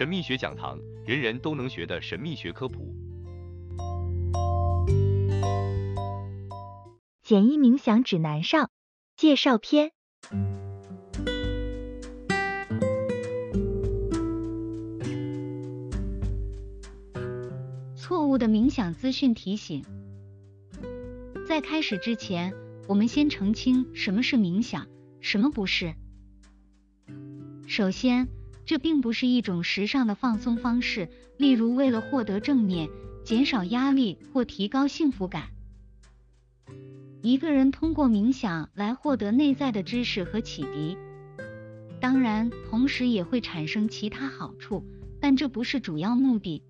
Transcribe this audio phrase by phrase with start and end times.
[0.00, 2.94] 神秘学讲堂，人人都能学的神秘学科普。
[7.22, 8.70] 简易冥想指南上
[9.14, 9.92] 介绍篇。
[17.94, 19.84] 错误的冥想资讯提醒。
[21.46, 22.54] 在开始之前，
[22.88, 24.86] 我们先澄清什么是冥想，
[25.20, 25.94] 什么不是。
[27.66, 28.26] 首先，
[28.70, 32.88] 这并不是一种时尚的放松方式，例如为了获得正面、
[33.24, 35.48] 减少压力或提高幸福感。
[37.20, 40.96] 一个人通过冥想来获得内在的知识和启迪，
[42.00, 44.84] 当然，同时也会产生其他好处，
[45.20, 46.62] 但这不是主要目的。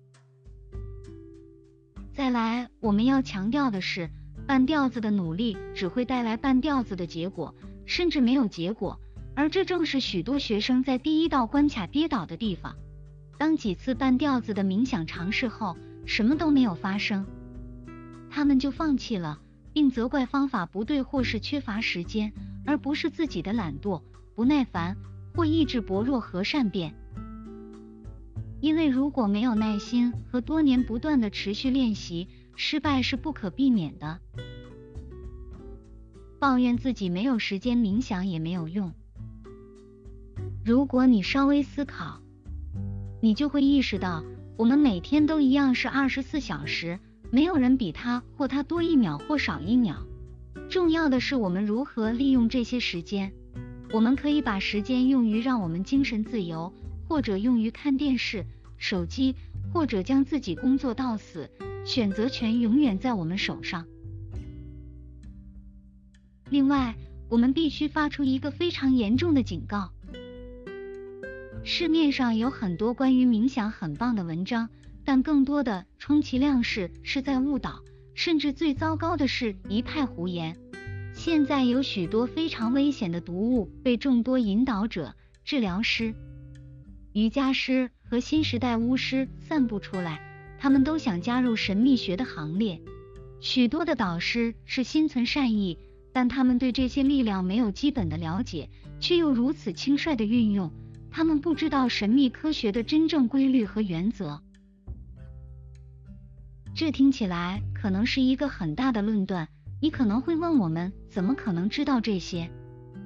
[2.15, 4.09] 再来，我们要强调的是，
[4.47, 7.53] 半吊子的努力只会带来半吊子的结果，
[7.85, 8.99] 甚至没有结果。
[9.35, 12.75] 而这正是许多学生在第一道关卡跌倒的地方。
[13.37, 17.25] 当几次半吊子的冥想尝试后，什么都没有发生，
[18.29, 19.39] 他们就放弃了，
[19.73, 22.33] 并责怪方法不对或是缺乏时间，
[22.65, 24.01] 而不是自己的懒惰、
[24.35, 24.95] 不耐烦
[25.33, 26.93] 或意志薄弱和善变。
[28.59, 34.19] 因为如果没有耐心和多年不断的持续练习，失败是不可避免的。
[36.37, 38.93] 抱怨自己没有时间冥想也没有用。
[40.63, 42.21] 如果你稍微思考，
[43.19, 44.23] 你就会意识到，
[44.57, 46.99] 我们每天都一样是二十四小时，
[47.31, 50.05] 没有人比他或他多一秒或少一秒。
[50.69, 53.33] 重要的是我们如何利用这些时间。
[53.91, 56.71] 我们可以把时间用于让我们精神自由，
[57.09, 58.45] 或者用于看电视、
[58.77, 59.35] 手机，
[59.73, 61.49] 或者将自己工作到死。
[61.83, 63.87] 选择权永远在我们手上。
[66.51, 66.95] 另外，
[67.29, 69.91] 我们必须发出一个非常严重的警告。
[71.63, 74.69] 市面上有很多关于冥想很棒的文章，
[75.05, 77.83] 但更多的充其量是是在误导，
[78.15, 80.57] 甚至最糟糕的是一派胡言。
[81.13, 85.13] 现在有许多非常危险的毒物被众多引导者、
[85.45, 86.15] 治疗师、
[87.13, 90.19] 瑜伽师和新时代巫师散布出来，
[90.59, 92.81] 他们都想加入神秘学的行列。
[93.39, 95.77] 许多的导师是心存善意，
[96.11, 98.69] 但他们对这些力量没有基本的了解，
[98.99, 100.71] 却又如此轻率的运用。
[101.11, 104.41] 他们不知道神秘科学的真正规律和原则。
[106.73, 109.47] 这听起来可能是一个很大的论断。
[109.81, 112.49] 你可能会问我们，怎么可能知道这些？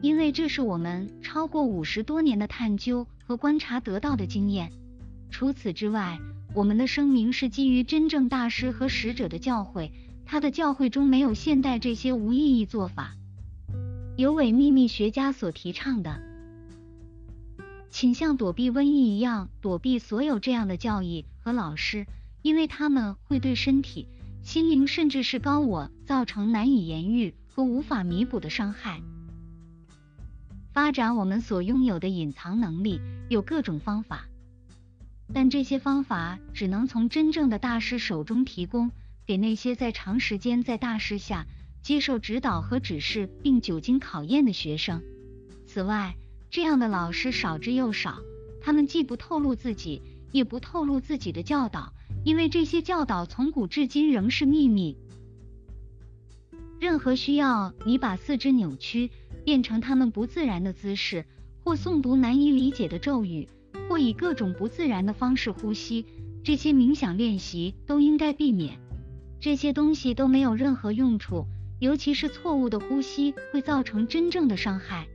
[0.02, 4.72] 因为这是我们超过五十多年的探究和观察得到的经验。
[5.32, 6.20] 除此之外，
[6.54, 9.90] 我们的声明是基于真正大师和使者的教诲，
[10.26, 13.16] 他的教诲中没有现代这些无意义做法，
[14.18, 16.34] 有伪秘密学家所提倡的。
[17.95, 22.06] 请像躲避瘟疫一样躲避所有这样的教义和老师，
[22.41, 24.09] 因为他们会对身体、
[24.44, 29.01] 心灵甚至是高我造成难以言喻和无法弥补的伤害。
[30.73, 34.25] 发展我们所拥有的隐藏能力有各种方法，
[35.33, 38.91] 但这些方法只能从真正的大师手中提供
[39.25, 41.47] 给那些在长时间在大师下
[41.81, 45.01] 接受指导和指示并久经考验的学生。
[45.66, 46.17] 此外，
[46.56, 48.22] 这样的老师少之又少，
[48.62, 50.02] 他们既不透露自己，
[50.32, 51.92] 也不透露自己的教导，
[52.24, 54.96] 因为这些教导从古至今仍是秘密。
[56.80, 59.12] 任何需要你把四肢扭曲，
[59.44, 61.26] 变成他们不自然的姿势，
[61.62, 63.50] 或诵读难以理解的咒语，
[63.90, 66.06] 或以各种不自然的方式呼吸，
[66.42, 68.80] 这些冥想练习都应该避免。
[69.42, 71.48] 这些东西都没有任何用处，
[71.80, 75.06] 尤其是错误的呼吸会造成真正的伤害。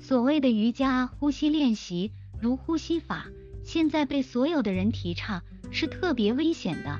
[0.00, 3.26] 所谓的瑜伽呼吸练习，如呼吸法，
[3.62, 6.98] 现在被所有的人提倡，是特别危险的。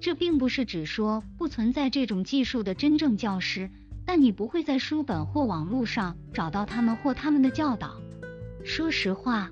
[0.00, 3.70] 这并不是指说不存在这种技术的真正教师，
[4.06, 8.00] 但你不会在书本或网络上找到他们或他们的教导。
[8.64, 9.50] 说实话，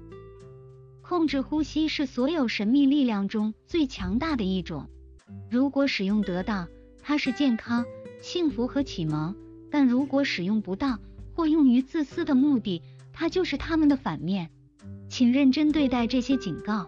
[1.02, 4.88] 控制呼吸是所有神秘力量中最强大的一种。
[5.50, 6.68] 如果使用得当，
[7.02, 7.84] 它是健康、
[8.20, 9.34] 幸福和启蒙；
[9.70, 11.00] 但如果使用不当，
[11.36, 14.50] 或用于自私的目的，它就是他们的反面。
[15.10, 16.86] 请认真对待这些警告。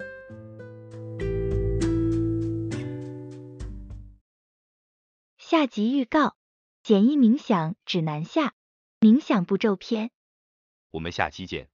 [5.36, 6.34] 下集预告：
[6.82, 8.54] 简易冥想指南下，
[9.00, 10.10] 冥想步骤篇。
[10.92, 11.68] 我们下期见。